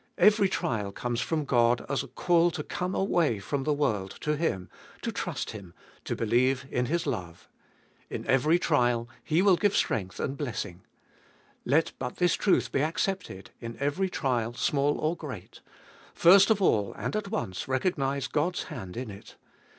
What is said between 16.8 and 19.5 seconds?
and at once recognise God's hand in it.